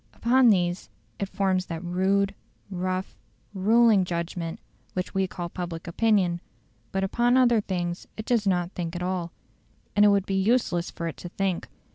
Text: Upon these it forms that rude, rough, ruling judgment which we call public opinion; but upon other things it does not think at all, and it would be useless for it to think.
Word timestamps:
Upon 0.15 0.49
these 0.49 0.89
it 1.19 1.29
forms 1.29 1.67
that 1.67 1.83
rude, 1.83 2.33
rough, 2.71 3.19
ruling 3.53 4.03
judgment 4.03 4.59
which 4.93 5.13
we 5.13 5.27
call 5.27 5.47
public 5.47 5.85
opinion; 5.85 6.41
but 6.91 7.03
upon 7.03 7.37
other 7.37 7.61
things 7.61 8.07
it 8.17 8.25
does 8.25 8.47
not 8.47 8.71
think 8.71 8.95
at 8.95 9.03
all, 9.03 9.31
and 9.95 10.03
it 10.03 10.07
would 10.07 10.25
be 10.25 10.33
useless 10.41 10.89
for 10.89 11.07
it 11.07 11.17
to 11.17 11.29
think. 11.29 11.67